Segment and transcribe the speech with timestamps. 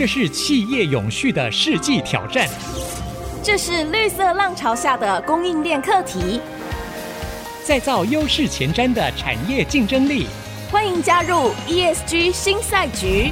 [0.00, 2.48] 这是企业永续的世纪挑战，
[3.42, 6.40] 这是绿色浪潮下的供应链课题，
[7.66, 10.26] 再造优势前瞻的产业竞争力。
[10.70, 13.30] 欢迎加入 ESG 新赛局，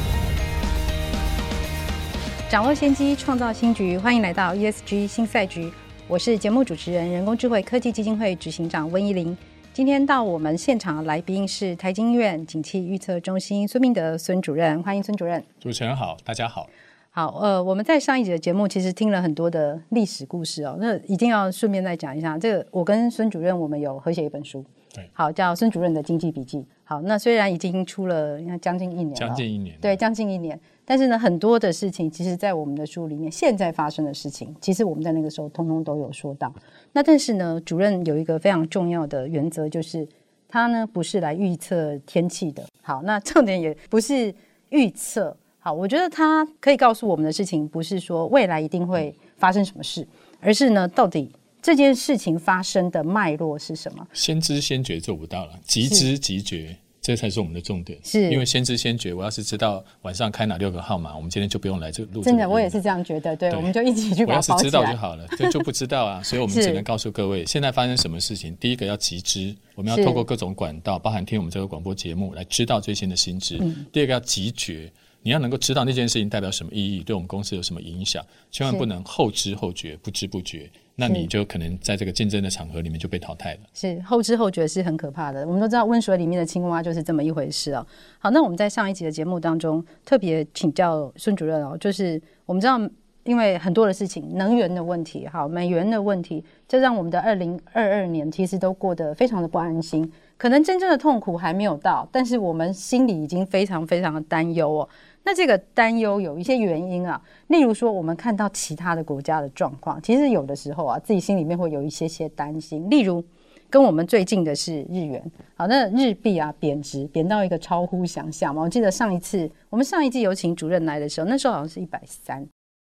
[2.50, 3.96] 掌握先机，创造新局。
[3.96, 5.72] 欢迎来到 ESG 新赛局，
[6.06, 9.34] 我是节目主持人、人工智慧科技基金会执行长温依玲。
[9.78, 15.40] 今天到我们现场的来宾是台经院景气预测中心孙明德孙主任，欢迎孙主任。
[15.60, 16.66] 主持人好，大家好。
[17.10, 22.36] 好，呃，我们在上一集的节目其实听了很多的历史故事哦，那一定要顺便再讲一下。
[22.36, 26.66] 这个我跟孙主任我们有合写一本书，对，好叫孙主任的经济笔记。
[26.82, 30.58] 好，那虽然已经出了，应该将近一年了，将近一年，对，将近一年。
[30.88, 36.50] 但是呢，很多的事情，其实，在我们的书里面，现在发生的事情，其实我们在那个时候通通都有说到。
[36.94, 40.08] 那但是呢，主任有一个非常重要的原则，就是
[40.48, 42.64] 他呢不是来预测天气的。
[42.80, 44.34] 好，那重点也不是
[44.70, 45.36] 预测。
[45.58, 50.08] 好，我觉得他可以告诉我们的事情，不是说未来一定会发生什么事，
[50.40, 51.30] 而是呢，到底。
[51.60, 54.06] 这件事情发生的脉络是什么？
[54.12, 56.74] 先知先觉做不到了，即知即觉，
[57.08, 57.98] 这才是我们的重点。
[58.04, 62.22] 是因为先知先觉，我要是知道晚上开哪六个号码，我们今天就不用来这个录。
[62.22, 63.34] 真的，我也是这样觉得。
[63.34, 64.26] 对，对我们就一起去。
[64.26, 66.22] 我要是知道就好了，这 就不知道啊。
[66.22, 68.54] 所以我们只能告诉各位，现在发生什么事情。
[68.60, 73.56] 第一个要集知，我们要透过各种管道，包含听我们这个广播节目，来知道最新的新知。
[73.58, 74.92] 嗯、第二个要集觉。
[75.22, 83.60] 你要能够知道那件事情代表什么意义，对我们公司有什么影响，千万不能后知后觉、不知不觉，那你就可能在这个竞争的场合里面就被淘汰了。
[83.74, 85.44] 是后知后觉是很可怕的。
[85.46, 87.86] 我们都知道温水里面的青蛙就是这么一回事哦。
[88.18, 92.80] 好，那我们在上一集的节目当中特别请教孙主任哦，就是我们知道
[93.24, 100.10] 因为很多的事情，能源的问题，好，美元的问题，这让我们的二零二二年其实都过得非常的不安心。
[100.38, 104.88] 可能真正的痛苦还没有到，但是我们心里已经非常非常的担忧哦。
[105.24, 112.88] 那这个担忧有一些原因啊，例如说我们看到其他的国家的状况，其实有的时候啊，自己心里面会有一些些担心。
[112.88, 113.22] 例如
[113.68, 115.22] 跟我们最近的是日元，
[115.56, 118.62] 好，那日币啊贬值，贬到一个超乎想象嘛。
[118.62, 122.38] 我记得上一次我们上一季有请主任来的时候，那时候好像是一百三，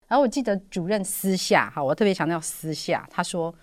[0.08, 3.54] 然后我记得主任私下，好，我特别强调私下，他说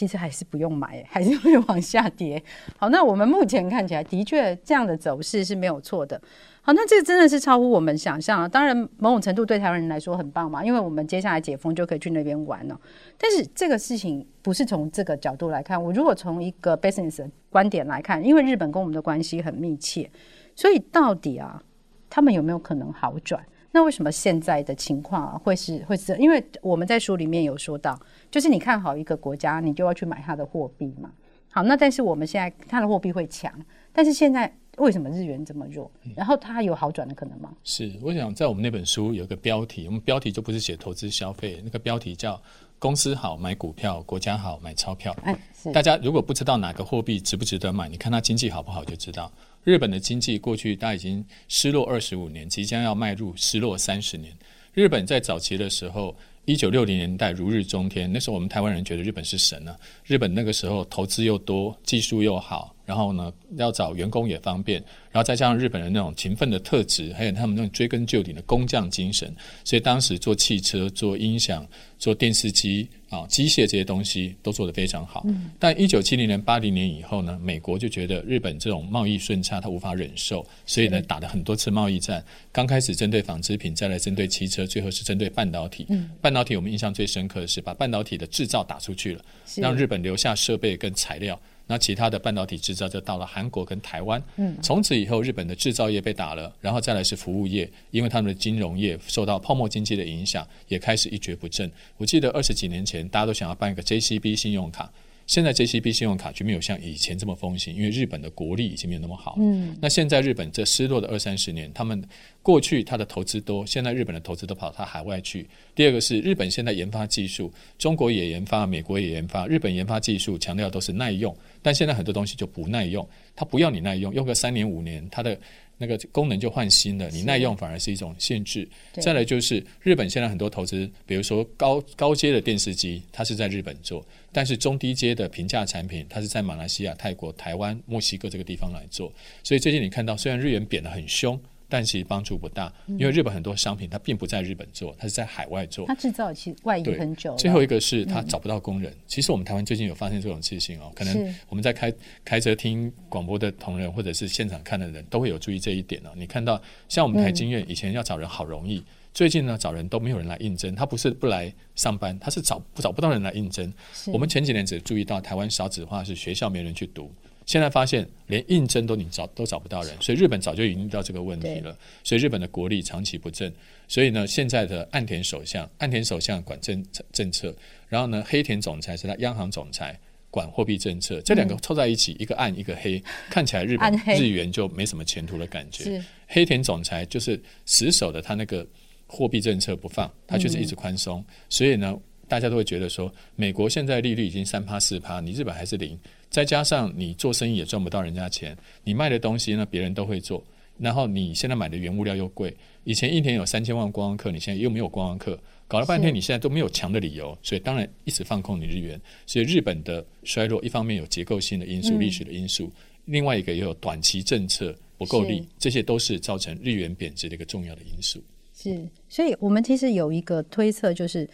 [0.00, 2.42] 其实还是不用买， 还是会往下跌。
[2.78, 6.18] 好，那我们目前看起来的确这样的走势是没有错的。
[6.62, 8.48] 好，那这真的是超乎我们想象啊！
[8.48, 12.80] 当然，某种程度对台湾人来说很棒嘛，因为我们接下来解封就可以去那边玩了。
[13.18, 15.82] 但是这个事情不是从这个角度来看。
[15.82, 20.10] 我如果从一个 business 的观点来看，因为日本跟我们的关系很密切，
[20.56, 21.62] 所以到底啊，
[22.08, 23.44] 他们有没有可能好转？
[23.72, 26.16] 那为什么现在的情况啊会是会是？
[26.16, 27.98] 因为我们在书里面有说到，
[28.30, 31.10] 就是你看好一个国家，你就要去买它的货币嘛。
[31.50, 33.52] 好，那但是我们现在它的货币会强，
[33.92, 34.52] 但是现在。
[34.76, 35.90] 为什么日元这么弱？
[36.16, 37.52] 然后它有好转的可能吗？
[37.64, 42.40] 是，我想在我们那本书有个标题，我们标题就不是写投资消费，那个标题叫
[42.80, 45.14] “公司好买股票，国家好买钞票”。
[45.22, 45.38] 哎，
[45.70, 49.30] 大家如果不知道哪个货币值不值得买，你看它经济好不好就知道。
[49.64, 54.32] 日本的经济过去它已经失落二十五年，即将要迈入失落三十年。
[54.72, 59.78] 日本在早期的时候，一九六零年代如日中天，那时候我们台湾人觉得日本是神呢、啊。
[60.06, 62.74] 日本那个时候投资又多，技术又好。
[62.90, 71.64] 然后呢，要找员工也方便，然后再加上日本人那种勤奋的特质，还有他们那种追根究底的工匠精神，所以当时做汽车、做音响、
[72.00, 75.22] 做电视机啊、机械这些东西都做得非常好。
[75.28, 82.24] 嗯、但一九七零年、八零年以后呢，美国就觉得日本这种贸易顺差他无法忍受，所以呢，打了很多次贸易战。
[82.50, 85.86] 刚开始针对纺织品，再来针对汽车，最后是针对半导体。
[85.90, 89.24] 嗯、半导体我们印象最深刻的是把半导体的制造打出去了，
[89.58, 91.40] 让日本留下设备跟材料。
[91.70, 101.70] 那其他的半导体制造就到了韩国跟台湾，嗯，从此以后日本的制造业被打了，然后再来是服务业，因为他们的金融业受到泡沫经济的影响，也开始一蹶不振。
[101.96, 104.90] 我记得二十几年前，大家都想要办一个 JCB 信用卡。
[105.30, 109.36] 现在 JCB 信用卡就没有像以前这么风行，因为日本的国力已经没有那么好。
[109.38, 112.02] 嗯，那现在日本这失落的二三十年，他们
[112.42, 115.48] 过去他的投资多，现在日本的投资都跑到海外去。
[115.72, 121.32] 第二个是日本现在研发技术，中国也研发，美国也研发，日本研发技术强调都是耐用，
[121.62, 125.38] 但现在很多东西就不耐用，他不要你耐用，用个三年五年，他的。
[125.80, 128.68] 那个功能就换新了，你耐用反而是一种限制。
[128.92, 133.98] 再来就是日本现在很多投资，比如说高高阶的电视机，它是在日本做；
[134.30, 139.10] 但是中低阶的平价产品，它是在马来西亚、泰国、台湾、墨西哥这个地方来做。
[139.42, 141.40] 所以最近你看到，虽然日元贬得很凶。
[141.70, 145.86] 但其实帮助不大，因为日本很多商品它并不在日本做，它是在海外做。
[145.86, 147.34] 它制造其实外移很久。
[147.36, 148.92] 最后一个是它找不到工人。
[148.92, 151.90] 嗯、其实我们台湾最近有发现这种事情哦，可能我们在开
[152.24, 156.10] 开车听广播的同仁，或者是现场看的人都会有注意这一点哦。
[156.16, 158.78] 你看到像我们台经院以前要找人好容易。
[158.78, 160.72] 嗯最近呢，找人都没有人来应征。
[160.72, 163.70] 他不是不来上班，他是找找不到人来应征。
[164.06, 167.12] 我们前几年只注意到台湾少子化是学校没人去读，
[167.50, 171.76] 现在发现连应征都你找都找不到人，所以日本早就已经遇到这个问题了。
[172.04, 173.52] 所以日本的国力长期不振。
[173.88, 176.80] 所以呢，现在的岸田首相，岸田首相管政
[177.12, 177.52] 政策，
[177.88, 179.98] 然后呢，黑田总裁是他央行总裁。
[180.30, 186.00] 管货币政策，这两个凑在一起，嗯、一个暗一个黑， 看起来日本日元就没什么前途的感觉。
[186.28, 188.64] 黑田总裁就是死守的他那个
[189.08, 191.98] 货币政策不放，他就是一直宽松，嗯，所以呢，
[192.30, 195.98] 大家都会觉得说，美国现在利率已经三趴四趴，你日本还是零，
[196.30, 200.40] 再加上你做生意也赚不到人家钱，你卖的东西呢，别人都会做，
[200.78, 205.36] 然后你现在买的原物料又贵，以前一年有三千万观光客，你现在又没有观光客。
[205.66, 209.00] 搞了半天，你现在都没有强的理由，所以当然一直放空你日元。
[209.26, 212.72] 所以日本的衰落，一方面有结构性的因素、历史的因素，嗯，
[213.06, 218.22] 另外一个也有短期政策不够力，这些都是造成日元贬值的一个重要的因素。
[218.52, 221.28] 是，所以我们其实有一个推测，就是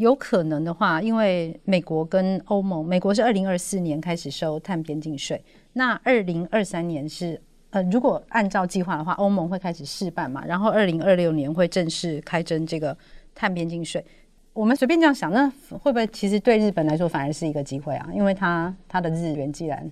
[0.00, 5.40] 有可能的话，因为美国跟欧盟，美国是二零二四年开始收碳边境税，
[5.74, 12.96] 那二零二三年是呃，如果按照计划的话，欧盟会开始试办嘛，然后二零二六年会正式开征这个。
[13.32, 14.04] 碳边境税，
[14.52, 15.48] 我们随便这样想，那
[15.78, 18.10] 会不会其实对日本来说反而是一个机会啊？
[18.12, 19.88] 因为它它的日元既然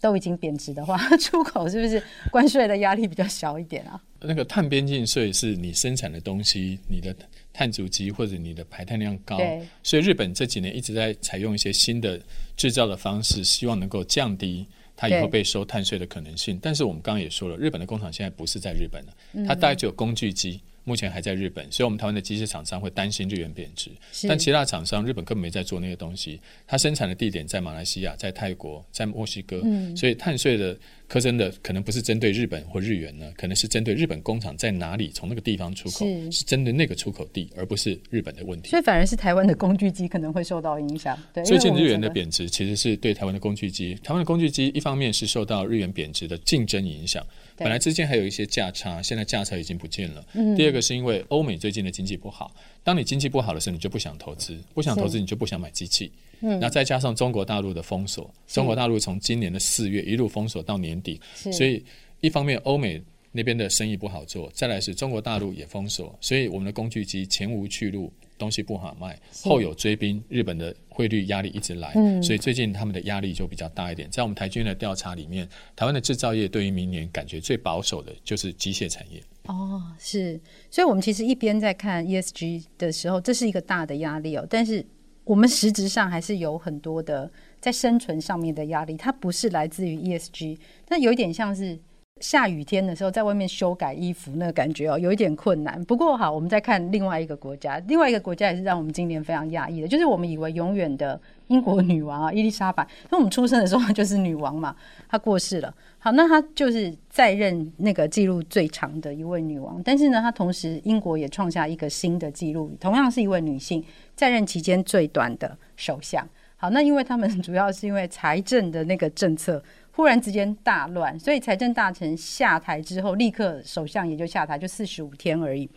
[0.00, 4.00] 都已经贬值的话， 出口是不是关税的压力比较小一点啊？
[4.22, 7.14] 那个碳边境税是你生产的东西，你的
[7.52, 9.38] 碳足迹或者你的排碳量高，
[9.82, 12.20] 所以日本这几年一直在采用一些新的
[12.56, 14.66] 制造的方式，希望能够降低
[14.96, 16.58] 它以后被收碳税的可能性。
[16.60, 20.60] 但是我们刚刚也说了，日本的工厂现在不是在日本了，它大概只有工具机。
[20.84, 23.90] 目前还在日本，所以我们台湾的机械厂商会担心日元贬值。
[24.26, 30.76] 但其他厂商，日本根本没在做那些东西，它生产的地点在马来西亚、在泰国、在墨西哥，嗯、所以碳税的
[31.10, 38.70] 课征的可能不是针对日本或日元呢，可能是针对日本工厂在哪里从那个地方出口，是针对那个出口地，而不是日本的问题。
[38.70, 41.18] 所以反而是台湾的工具机可能会受到影响。
[41.34, 47.26] 对，最近日元的贬值其实是对台湾的工具机，台湾的工具机一方面是受到日元贬值的竞争影响。
[47.56, 50.24] 本来之间还有一些价差，现在价差已经不见了。
[50.34, 50.54] 嗯。
[50.54, 52.54] 第二个是因为欧美最近的经济不好，
[52.84, 56.12] 当你经济不好的时候，你就不想投资，不想投资你就不想买机器。
[56.40, 56.58] 嗯。
[56.60, 61.84] 那再加上中国大陆的封锁，中国大陆从今年的四月一路封锁到年底，所以
[62.20, 63.02] 一方面欧美
[63.32, 68.12] 那边的生意不好做，再来是中国大陆也封锁，所以我们的工具机前无去路。
[68.40, 74.08] 东西不好卖，后有追兵，日本的汇率压力一直来，嗯，所以最近他们的压力就比较大一点。
[74.10, 75.46] 在我们台军的调查里面，
[75.76, 79.22] 台湾的制造业对于明年感觉最保守的就是机械产业。
[79.44, 80.40] 哦，是，
[80.70, 84.82] 所以我们其实一边在看 ESG 的时候，这是一个大的压力哦，但是
[85.30, 87.30] 我们实质上还是有很多的
[87.60, 91.78] 在生存上面的压力，它不是来自于 ESG，但有一点像是。
[92.18, 95.82] 下雨天的时候，在外面修改衣服，那个感觉哦，有一点困难。
[95.86, 104.76] 不过好，我们再看另外一个国家，另外一个国家也是让我们今年非常讶异的，就是我们以为永远的英国女王啊，伊丽莎白，那我们出生的时候她就是女王嘛，
[105.08, 105.74] 她过世了。
[105.98, 113.82] 好，那她就是在任那个记录最长的一位女王，但是呢，她同时英国也创下一个新的记录，同样是一位女性
[114.14, 116.28] 在任期间最短的首相。
[116.58, 119.62] 好，那因为他们主要是因为财政的那个政策。
[119.92, 125.68] 忽然之间大乱，所以财政大臣下台之后，立刻首相也就下台，就四十五天而已。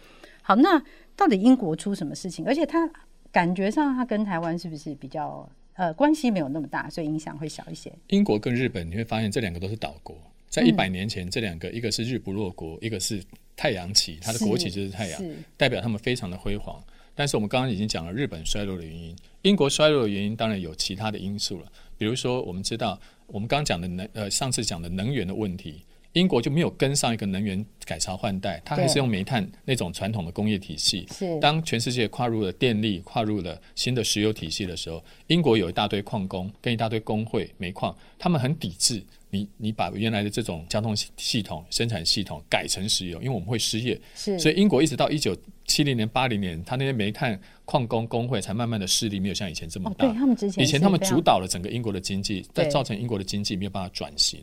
[0.41, 0.81] 好，那
[1.15, 2.45] 到底英国出什么事情？
[2.45, 2.89] 而且他
[3.31, 7.91] 感觉上他跟台湾是不是比较呃关系没有那么大，所以影响会小一些？
[8.07, 10.15] 英国跟日本你会发现这两个都是岛国，
[10.49, 13.23] 在一百年前，这两个一个是日不落国，一个是
[13.55, 15.21] 太阳旗，它的国旗就是太阳，
[15.57, 16.81] 代表他们非常的辉煌。
[17.15, 21.71] 但是我们刚刚已经讲了日本衰落的原因，英国衰落的原因当然有其他的因素了，
[22.03, 22.99] 比如说我们知道。
[23.27, 25.81] 我们刚刚讲的能呃，上次讲的能源的问题，
[26.11, 31.07] 英国就没有跟上一个能源改朝换代，它还是用煤炭那种传统的工业体系。
[31.09, 31.39] 是。
[31.39, 43.99] 当全世界跨入了电力、跨入了新的石油体系的时候，英国有一大堆矿工跟一大堆工会煤矿，他们很抵制你，你把原来的这种交通系统、生产系统改成石油，因为我们会失业。
[44.13, 44.37] 是。
[44.37, 50.05] 所以英国一直到一九七零年、八零年，他那些煤炭矿工工会才慢慢的势力没有像以前这么大。
[50.05, 54.39] 对，他们之前，以前他们主导了整个英国的经济，但造成英国的经济没有办法转型。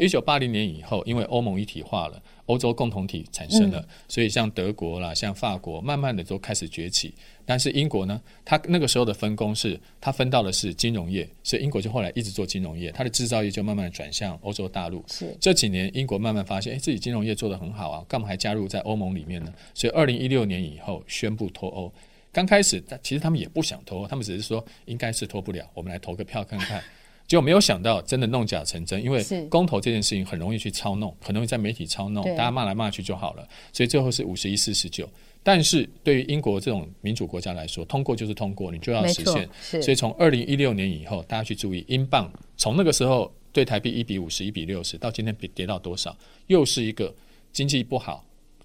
[0.00, 7.14] 一九八零年以后，因为欧盟一体化了，欧洲共同体产生了，嗯，所以像德国啦、像法国，慢慢的都开始崛起。
[7.46, 15.04] 但是英国呢，它那个时候的分工是，它分到的是金融业，所以英国就后来一直做金融业，它的制造业就慢慢的转向欧洲大陆。
[15.08, 19.52] 是这几年，英国慢慢发现，哎，自己金融业做得很好啊，干嘛还加入在欧盟里面呢？
[19.74, 21.92] 所以二零一六年以后宣布脱欧。
[22.32, 26.82] 刚开始，其实他们也不想脱欧，他们只是说应该是脱不了，我们来投个票看看。
[27.26, 35.08] 结果没有想到真的弄假成真，因为公投这件事情很容易去操弄，很容易在媒体操弄，大家骂来骂去就好了，所以最后是五十一四十九。
[35.42, 39.48] 但是对于英国这种民主国家来说，通过就是通过，你就要实现。
[39.80, 46.14] 所以从二零一六年以后，大家去注意英镑，从那个时候对台币一比五十、一比六十，到今天跌跌到多少，
[46.48, 47.14] 又是一个
[47.52, 48.22] 经济不好，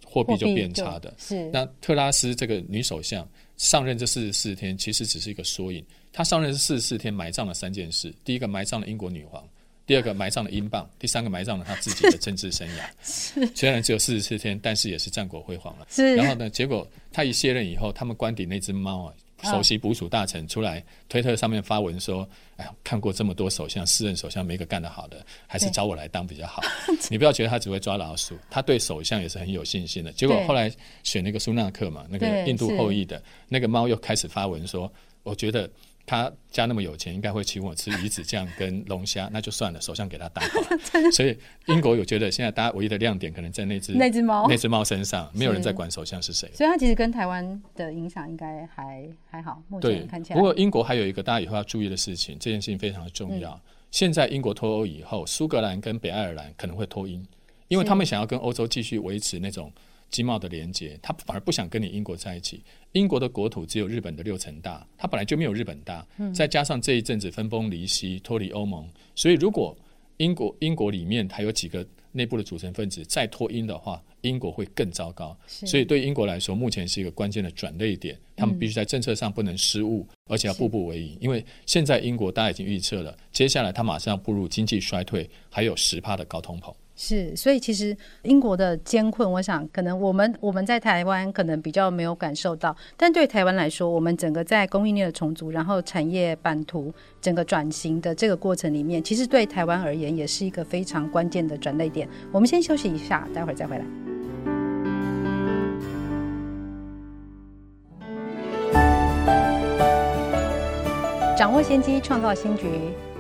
[0.10, 1.14] 货币就变差的。
[1.18, 5.86] 是那特拉斯这个女首相上任这四十四天，其实只是一个缩影。
[6.12, 9.44] 她上任这四十四天埋葬了三件事：第一个埋葬了英国女皇。
[9.86, 13.50] 第二个埋葬了英镑，第三个埋葬了她自己的政治生涯。
[13.56, 15.88] 虽然只有四十四天，但是也是战果辉煌了。
[16.16, 22.28] 然后呢，结果她一卸任以后，他们官邸那只猫啊，首席捕鼠大臣出来推特上面发文说
[22.58, 26.62] ：“哎呀，看过这么多首相，四任首相没一个干得好的，还是找我来当比较好。
[27.10, 30.12] ”你不要觉得他只会抓老鼠，他对首相也是很有信心的。
[30.12, 30.72] 结果后来
[31.04, 34.92] 选那个苏纳克嘛，那个印度后裔的那个猫又开始发文说
[35.24, 35.70] ：“我觉得。”
[36.10, 40.42] 他家那么有钱，应该会请我吃鱼子酱跟龙虾，那就算了，首相给他打。
[41.14, 41.38] 所以
[41.68, 46.50] 英国有觉得现在大家唯一的亮点可能在那只那只猫那只猫身上，没有人在管首相是谁。
[46.56, 49.62] 所以他其实跟台湾的影响应该还还好。
[49.68, 53.52] 目前看起来，不过英国还有一个大家以后要注意的事情，这件事情非常的重要。
[53.52, 53.62] 嗯、
[53.92, 57.24] 现在英国脱欧以后，苏格兰跟北爱尔兰可能会脱英，
[57.68, 59.72] 因为他们想要跟欧洲继续维持那种。
[60.10, 62.62] 经贸的连接，他反而不想跟你英国在一起。
[62.94, 66.06] 英国的国土只有日本的六成大，它本来就没有日本大。
[66.34, 69.78] 再加上这一阵子分崩离析，脱离欧盟，所以如果
[70.18, 75.38] 英国英国里面还有几个内部的组成分子再脱英的话，英国会更糟糕。
[75.48, 81.16] 所以对英国来说，目前是一个关键的转捩点，他们必须在政策上不能失误，而且要步步为营。
[81.22, 86.74] 因为现在英国大家已经预测了，接下来他马上要步入经济衰退，还有十帕的高通膨。
[87.02, 102.06] 是，所以其实英国的艰困，我想可能我们我们在台湾可能比较没有感受到，但对台湾来说，我们整个在供应链的重组，然后产业版图整个转型的这个过程里面，其实对台湾而言也是一个非常关键的转捩点。
[102.34, 103.86] 我们先休息一下，待会儿再回来。
[111.38, 112.68] 掌握先机，创造新局。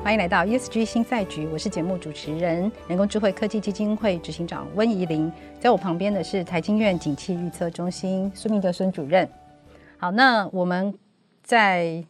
[0.01, 9.29] 欢迎来到 ESG 新赛局，我是节目主持人、人工智慧科技基金会执行长温怡玲，在我旁边的是台经院景气预测中心孙明德孙主任。
[9.97, 10.97] 好，那我们
[11.43, 12.03] 在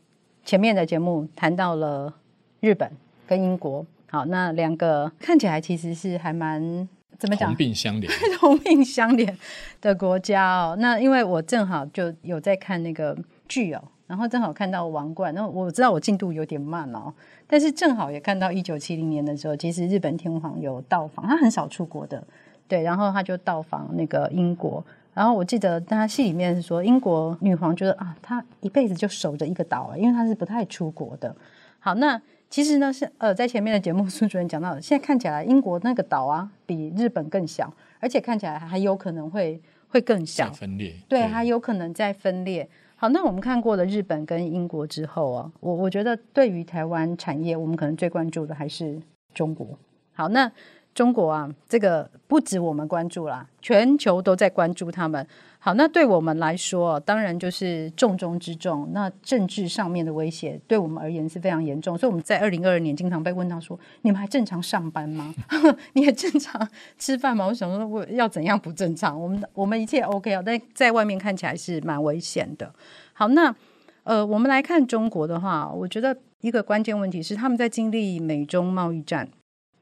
[0.46, 2.13] 前面的节目谈到了
[2.62, 2.89] 日本
[3.27, 7.50] 跟英国，好，那两个看起来其实是还蛮怎么讲？
[7.50, 9.36] 同病相怜， 同病相怜
[9.81, 10.77] 的国家哦。
[10.79, 13.17] 那因为我正好就有在看那个
[13.48, 13.84] 剧哦。
[14.10, 17.13] 然后正好看到王冠，那我知道我进度有点慢哦，
[17.46, 22.25] 但是正好也看到一九七零年的时候，其实日本天皇有到访，他很少出国的，
[22.68, 31.36] 对，然后他就到访那个英国，然后我记得他戏里面是说，英国女皇觉得啊，她一辈子就守着一个岛，因为她是不太出国的。
[31.80, 42.68] 好，那其实呢是呃，在前面的节目孙主任讲到的，现在看起来英国那个岛啊比日本更小，而且看起来还有可能会会更小，分裂，对，还有可能在分裂。
[43.01, 49.01] 好，那我们看过了日本跟英国之后啊，我我觉得对于台湾产业，我们可能最关注的还是
[49.34, 49.65] 中国。
[50.12, 50.51] 好，那
[51.00, 55.25] 中国啊，这个不止我们关注啦，全球都在关注他们。
[55.58, 58.89] 好，那对我们来说，当然就是重中之重。
[58.91, 61.98] 那政治上面的威胁，对我们而言是非常严重。
[61.98, 65.34] 所以我们在二零二二年经常被问到说：“你们还正常上班吗？
[65.96, 69.18] 你也正常吃饭吗？”我想说，我要怎样不正常？
[69.18, 72.70] 我们我们一切 OK 啊，但在外面看起来是蛮危险的。
[73.13, 73.56] 好，那
[74.03, 79.29] 呃，我们来看中国的话，我觉得一个关键问题是他们在经历美中贸易战。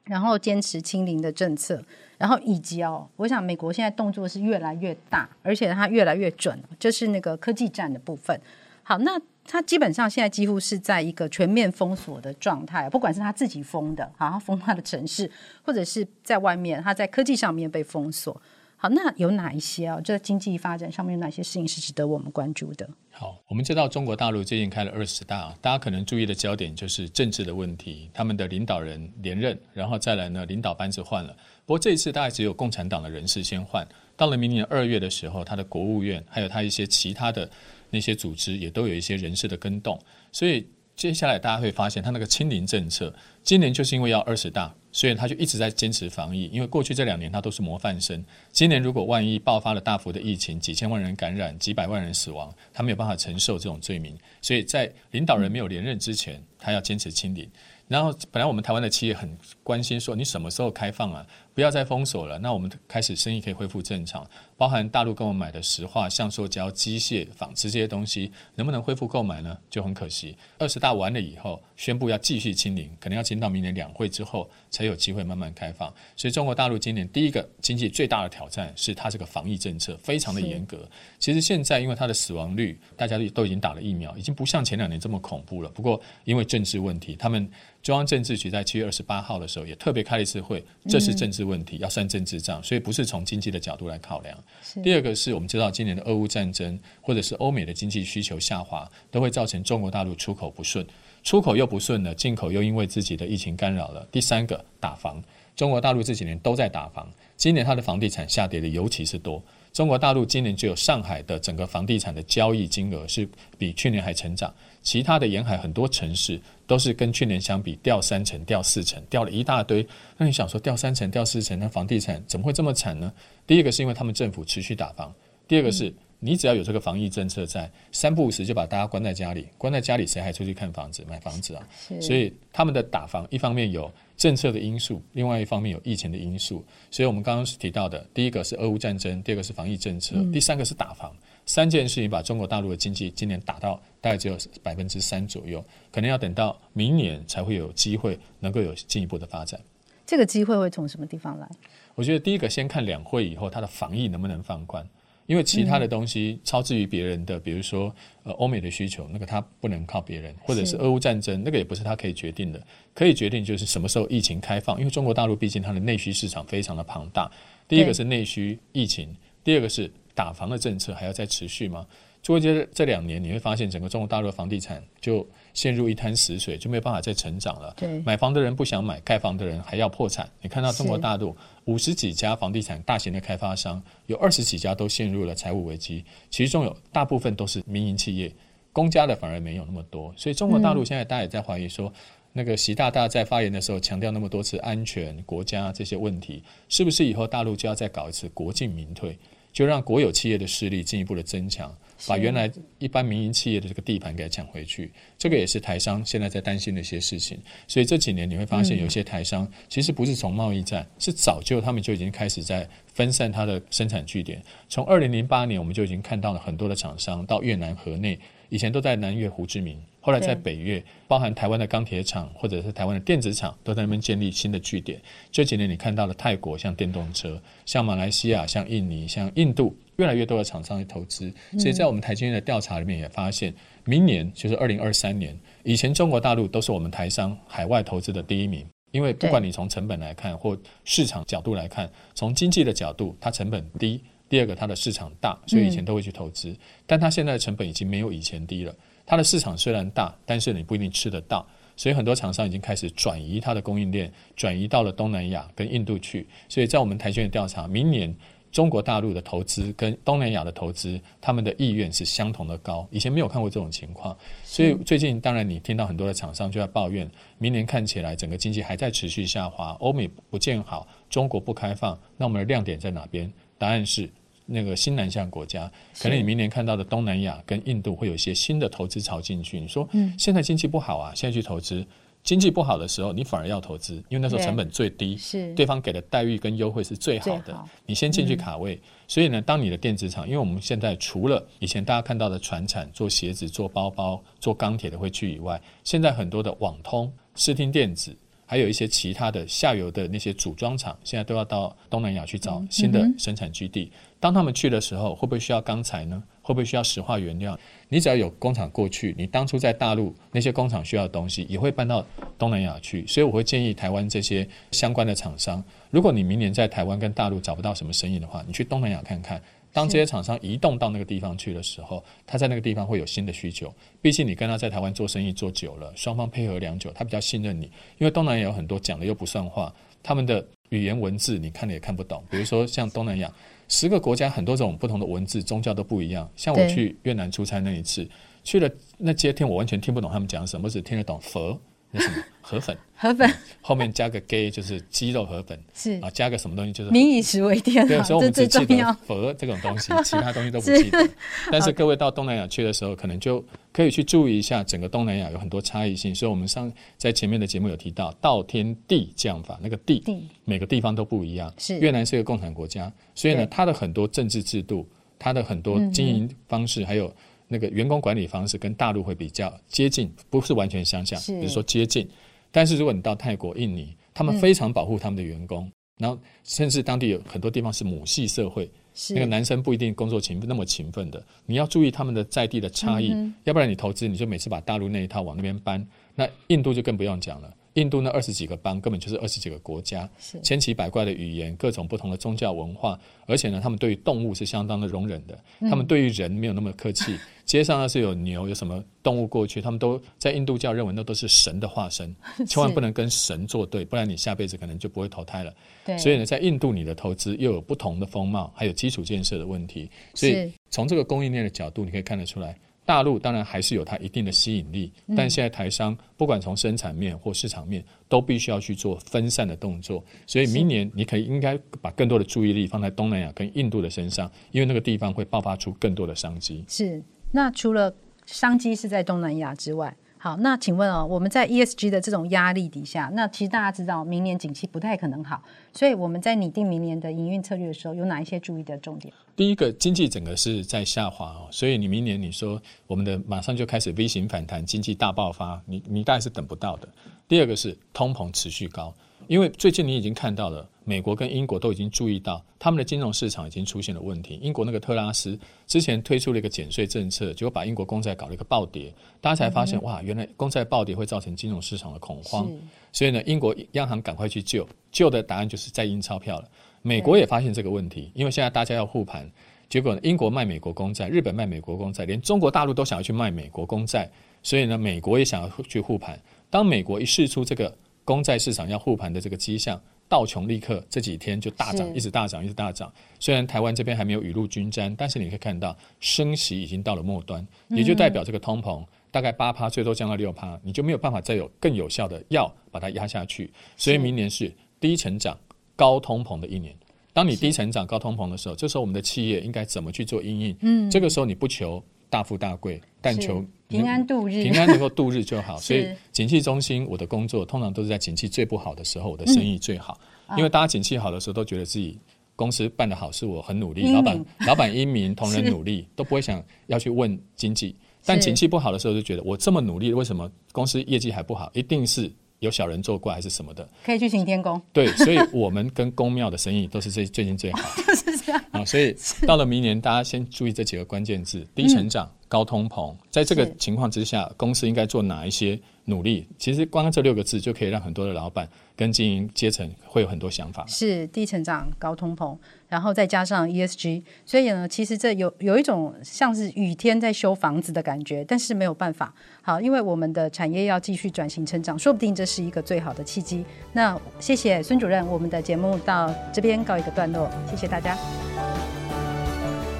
[0.08, 1.84] 然后坚持清零的政策，
[2.18, 8.40] 然后以及哦，我想美国现在动作是越来越大，而且它越来越准，就是那个科技战的部分。
[8.84, 15.30] 好，那它基本上现在几乎是在一个全面封锁的状态，不管是他自己封的，好，封他的城市，
[15.64, 18.42] 或者是在外面，他在科技上面被封锁。
[18.80, 20.00] 好，那有哪一些啊？
[20.00, 22.88] 这个经济发展上面有哪些事情是值得我们关注的？
[23.10, 31.36] 好，我们知道中国大陆最近开了二十大，大家可能注意的焦点就是政治的问题，他们的领导人连任，然后再来呢，领导班子换了。
[31.66, 37.50] 不过这一次大概只有共产党的人士先换，到了明年二月的时候，他的国务院还有他一些其他的
[37.90, 40.00] 那些组织也都有一些人事的更动，
[40.32, 40.68] 所以。
[40.98, 43.14] 接下来大家会发现，他那个清零政策，
[43.48, 46.50] 今年就是因为要二十大，所以他就一直在坚持防疫。
[46.52, 54.18] 因为过去这两年他都是模范生，今年如果万一爆发了大幅的疫情，几千万人感染，几百万人死亡，他没有办法承受这种罪名。
[54.42, 57.50] 所以在领导人没有连任之前，他要坚持清零。
[57.88, 61.26] 然后本来我们台湾的企业很关心说，你什么时候开放啊？
[61.58, 64.24] 不要再封锁了，那我们开始生意可以恢复正常。
[64.56, 69.58] 包含大陆跟我们买的石化、橡塑胶、机械、纺织这些东西，能不能恢复购买呢？
[69.68, 70.38] 就很可惜。
[70.60, 75.92] 二十大完了以后，宣布要继续清零，可能要清到明年两会之后才有机会慢慢开放。
[76.16, 80.88] 所以中国大陆今年第一个经济最大的挑战是它这个防疫政策非常的严格。
[81.18, 85.70] 其实现在因为它的死亡率，大家都已经打了疫苗，已经不像前两年这么恐怖了。
[85.70, 87.50] 不过因为政治问题，他们
[87.82, 94.38] 中央政治局在七月二十八号的时候也特别开了一次会，这是政治问题，要算政治账，所以不是从经济的角度来考量。
[94.84, 100.86] 第二个是我们知道，今年的俄乌战争或者是欧美的经济需求下滑，都会造成中国大陆出口不顺，
[101.24, 104.08] 出口又不顺了，进口又因为自己的疫情干扰了。
[104.12, 105.24] 第三个打房，
[105.56, 109.42] 中国大陆这几年都在打房，今年它的房地产下跌的尤其是多。
[109.78, 113.30] 中国大陆今年只有上海的整个房地产的交易金额是
[113.60, 114.52] 比去年还成长。
[114.82, 119.88] 其他的沿海很多城市都是跟去年相比掉三成、掉四成、掉了一大堆。
[120.18, 123.14] 那你想说掉三成、掉四成，那房地产怎么会这么惨呢？
[123.46, 125.14] 第一个是因为他们政府持续打房，
[125.48, 131.68] 第二个是你只要有这个防疫政策在，三不五时就把大家关在家里，关在家里谁还出去看房子、买房子啊？
[132.02, 136.64] 所以他们的打房一方面有政策的因素，另外一方面有疫情的因素。
[136.90, 141.16] 所以我们刚刚提到的，第一个是俄乌战争，第二个是防疫政策，第三个是打房。
[141.46, 149.58] 三件事情把中国大陆的经济今年打到大概只有百分之三左右，可能要等到明年才会有机会能够有进一步的发展。
[150.06, 151.48] 这个机会会从什么地方来？
[151.96, 154.86] 我觉得第一个先看两会以后它的防疫能不能放宽，
[155.28, 162.60] 因为其他的东西超之于别人的，比如说呃欧美的需求，那个它不能靠别人，或者是俄乌战争，那个也不是它可以决定的。
[162.96, 167.32] 可以决定就是什么时候疫情开放，因为中国大陆毕竟它的内需市场非常的庞大。
[167.68, 169.92] 第一个是内需疫情，第二个是。
[170.18, 171.86] 打房的政策还要再持续吗？
[172.34, 177.74] 过这这两年，你会发现整个中国大陆的房地产就陷入一滩死水，就没有办法再成长了。
[177.78, 180.30] 对，买房的人不想买，盖房的人还要破产。
[180.42, 188.32] 你看到中国大陆五十几家房地产大型的开发商，有二十几家都陷入了财务危机，其中有大部分都是民营企业，
[188.74, 190.14] 公家的反而没有那么多。
[190.18, 191.94] 所以中国大陆现在大家也在怀疑说，
[192.34, 199.18] 那个习大大在发言的时候强调那么多次安全、国家这些问题，是不是以后大陆就要再搞一次国进民退？
[199.54, 201.76] 就让国有企业的势力进一步的增强，
[202.06, 204.92] 把原来一般民营企业的这个地盘给抢回去。
[205.18, 207.40] 这个也是台商现在在担心的一些事情。
[207.68, 214.44] 所以这几年你会发现，有些台商其实不是从贸易战，是早就他们就已经开始在分散它的生产据点。
[214.70, 219.82] 从二零零八年，我们就已经看到了很多的厂商到越南河内，以前都在南越胡志明。
[220.00, 225.02] 后来在北越，包含台湾的钢铁厂或者是台湾的电子厂，都在那边建立新的据点。
[225.30, 231.32] 这几年你看到了泰国像电动车，像马来西亚、像印尼、像印度，越来越多的厂商去投资。
[231.60, 246.56] 所以在我们台经院的调查里面也发现，明年就是二零二三年，以前中国大陆都是我们台商海外投资的第一名，因为不管你从成本来看或市场角度来看，从经济的角度，它成本低；第二个，它的市场大，所以以前都会去投资。
[246.86, 248.76] 但它现在的成本已经没有以前低了。
[249.06, 256.28] 它的市场虽然大，但是你不一定吃得到，所以很多厂商已经开始转移它的供应链，转移到了东南亚跟印度去。
[256.50, 258.14] 所以在我们台经院调查，明年
[258.52, 262.88] 中国大陆的投资跟东南亚的投资，他们的意愿是相同的高。
[262.92, 273.32] 以前没有看过这种情况，所以最近当然你听到很多的厂商就在抱怨，明年看起来整个经济还在持续下滑，欧美不见好，中国不开放，那我们的亮点在哪边？
[273.58, 274.10] 答案是。
[274.50, 279.60] 那个新南向国家，可能你明年看到的东南亚跟印度会有一些新的投资潮进去。
[279.60, 279.86] 你说，
[280.18, 281.86] 现在经济不好啊，现在去投资，
[282.28, 288.78] 经济不好的时候，你反而要投资，因为那时候成本最低，是对方给的待遇跟优惠是最好的，你先进去卡位。
[289.08, 298.14] 所以呢，当你的电子厂，因为我们现在除了以前大家看到的船产做鞋子、做包包、做钢铁的会去以外，现在很多的网通、视听电子。
[298.50, 303.92] 还有一些其他的下游的那些组装厂，现在都要到东南亚去找新的生产基地。
[304.20, 306.22] 当他们去的时候，会不会需要钢材呢？
[306.42, 307.60] 会不会需要石化原料？
[307.90, 312.06] 你只要有工厂过去，你当初在大陆那些工厂需要的东西，也会搬到
[312.38, 313.06] 东南亚去。
[313.06, 319.42] 所以我会建议台湾这些相关的厂商，如果你明年在台湾跟大陆找不到什么生意的话，你去东南亚看看。
[319.74, 323.72] 当这些厂商移动到那个地方去的时候，他在那个地方会有新的需求。
[324.02, 327.66] 毕竟你跟他在台湾做生意做久了，双方配合良久，他比较信任你。
[328.00, 332.24] 因为东南亚有很多讲的又不算话，他们的语言文字你看了也看不懂。
[332.32, 333.32] 比如说像东南亚
[333.68, 336.30] 十个国家，很多种不同的文字，宗教都不一样。
[336.36, 338.08] 像我去越南出差那一次，
[338.44, 341.60] 去了那街天，我完全听不懂他们讲什么，只听得懂佛
[341.92, 342.78] 那什么河粉？
[342.96, 347.88] 河粉后面加个 gay 就是鸡肉河粉， 是啊，加个什么东西就是民以食为天。
[347.88, 351.10] 对，所以我们只记得佛这种东西， 其他东西都不记得。
[351.52, 353.44] 但是各位到东南亚去的时候，可能就
[353.78, 356.16] 可以去注意一下，整个东南亚有很多差异性。
[356.16, 360.04] 所以我们上在前面的节目有提到道天地降法，那个地
[360.46, 361.54] 每个地方都不一样。
[361.60, 364.84] 是越南是一个共产国家，所以呢，它的很多政治制度，
[365.20, 367.14] 它的很多经营方式，还有。
[367.50, 372.06] 那个员工管理方式跟大陆会比较接近，不是完全相像，比如说接近。
[372.52, 378.70] 但是如果你到泰国、印尼，他们非常保护他们的员工，嗯、然后甚至当地有很多地方是母系社会，
[379.10, 387.54] 那个男生不一定工作勤那么勤奋的，你要注意他们的在地的差异，嗯、要不然你投资你就每次把大陆那一套往那边搬，那印度就更不用讲了。
[387.78, 390.10] 印度那二十几个邦根本就是二十几个国家，
[390.42, 397.14] 千奇百怪的语言，各种不同的宗教文化，而且呢，他们对于动物是相当的容忍的，他们对于人没有那么客气。
[397.14, 402.14] 嗯、 街上要是有牛，有什么动物过去，他们都在印度教认为那都是神的化身，
[402.48, 405.54] 千万不能跟神作对，不然你下辈子可能就不会投胎了。
[406.00, 412.58] 所以呢，在印度你的投资又有不同的风貌，还有基础建设的问题，所以从这个供应链的角度，你可以看得出来。
[412.88, 420.02] 大陆当然还是有它一定的吸引力，但现在台商不管从生产面或市场面，都必须要去做分散的动作。
[420.26, 426.64] 所以明年你可以应该把更多的注意力放在东南亚跟印度的身上，因为那个地方会爆发出更多的商机。
[426.70, 427.94] 是，那除了
[428.26, 429.94] 商机是在东南亚之外。
[430.28, 439.14] 好，那请问哦，我们在 ESG 的这种压力底下，那其实大家知道，明年景气不太可能好，所以我们在拟定明年的营运策略的时候，有哪一些注意的重点？
[439.38, 446.90] 第一个，经济整个是在下滑哦，所以你明年你说我们的马上就开始 V 型反弹，经济大爆发，你你大概是等不到的。
[447.26, 448.94] 第二个是通膨持续高。
[449.28, 454.40] 因为最近你已经看到了，美国跟英国都已经注意到他们的金融市场已经出现了问题。
[454.42, 462.50] 英国那个特拉斯之前推出了一个减税政策，结果把英国公债搞了一个暴跌，大家才发现哇，原来公债暴跌会造成金融市场的恐慌。
[462.94, 466.50] 所以呢，英国央行赶快去救，救的答案就是再印钞票了。
[466.82, 469.30] 美国也发现这个问题，因为现在大家要护盘，
[469.68, 474.10] 结果呢，英国卖美国公债，日本卖美国公债，连中国大陆都想要去卖美国公债，
[474.42, 476.18] 所以呢，美国也想要去护盘。
[476.50, 477.76] 当美国一试出这个。
[478.08, 482.90] 公债市场要护盘的这个迹象，道琼立刻这几天就大涨，一直大涨，一直大涨。
[483.20, 493.52] 虽然台湾这边还没有雨露均沾，但是你可以看到升息已经到了末端，也就代表这个通膨大概八趴，最多降到六趴，你就没有办法再有更有效的药把它压下去。
[493.76, 495.38] 所以明年是低成长、
[495.76, 496.74] 高通膨的一年。
[497.12, 500.58] 当你低成长、高通膨的时候，这时候我们的企业应该怎么去做应应？
[500.62, 503.44] 嗯，这个时候你不求大富大贵，但求。
[503.68, 505.58] 平安度日，平安能够度日就好。
[505.62, 510.00] 所以景气中心，我的工作通常都是在景气最不好的时候，我的生意最好。
[510.28, 511.98] 嗯、因为大家景气好的时候，都觉得自己
[512.36, 513.92] 公司办得好，是我很努力。
[513.92, 517.76] 老板，老板英明， 同仁努力，都不会想要去问经济。
[518.06, 521.52] 但景气不好的时候，就觉得我这么努力，为什么公司业绩还不好？
[521.54, 523.68] 一定是有小人作怪，还是什么的？
[523.84, 524.62] 可以去请天公。
[524.72, 527.60] 对，所以我们跟公庙的生意都是最最近最好。
[527.86, 528.64] 就是这样啊。
[528.64, 532.10] 所以到了明年，大家先注意这几个关键字：低成长。
[532.28, 536.28] 嗯高通膨，在这个情况之下，公司应该做哪一些努力？
[536.38, 540.66] 其实光这六个字就可以让很多的老板跟经营阶层会有很多想法。
[540.68, 542.38] 是低成长、高通膨，
[542.68, 549.14] 然后再加上 ESG，所以呢，其实这有有一种像是雨天在修房子的感觉，但是没有办法。
[549.42, 553.46] 好，因为我们的产业要继续转型成长，说不定这是一个最好的契机。
[553.72, 557.98] 那谢谢孙主任，我们的节目到这边告一个段落，谢谢大家。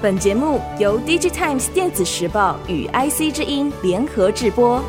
[0.00, 4.80] 本节目由 DigiTimes 电子时报与 IC 之音联合制播。